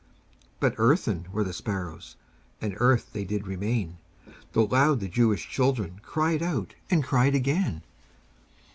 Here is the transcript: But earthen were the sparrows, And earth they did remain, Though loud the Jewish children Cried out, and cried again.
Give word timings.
But 0.59 0.73
earthen 0.79 1.27
were 1.31 1.43
the 1.43 1.53
sparrows, 1.53 2.15
And 2.59 2.73
earth 2.79 3.13
they 3.13 3.23
did 3.23 3.45
remain, 3.45 3.99
Though 4.53 4.65
loud 4.65 4.99
the 4.99 5.07
Jewish 5.07 5.47
children 5.47 5.99
Cried 6.01 6.41
out, 6.41 6.73
and 6.89 7.03
cried 7.03 7.35
again. 7.35 7.83